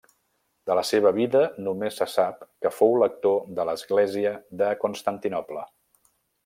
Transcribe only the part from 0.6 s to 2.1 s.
De la seva vida només se